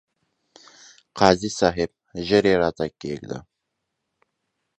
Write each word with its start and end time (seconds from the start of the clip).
قاضي 1.17 1.49
صاحب! 1.59 1.89
ژر 2.27 2.43
يې 2.49 2.55
راته 2.61 2.85
کښېږده، 2.99 3.37